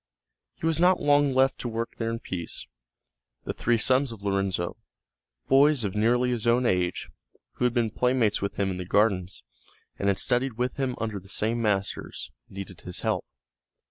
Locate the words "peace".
2.17-2.65